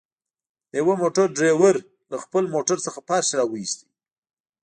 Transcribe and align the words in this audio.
د 0.71 0.73
يوه 0.81 0.93
موټر 1.01 1.27
ډريور 1.37 1.75
له 2.11 2.17
خپل 2.23 2.43
موټر 2.55 2.77
څخه 2.85 2.99
فرش 3.07 3.27
راوويست. 3.39 3.79